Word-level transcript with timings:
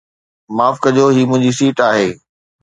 معاف 0.55 0.75
ڪجو، 0.83 1.05
هي 1.15 1.23
منهنجي 1.29 1.51
سيٽ 1.59 1.77
آهي 1.89 2.09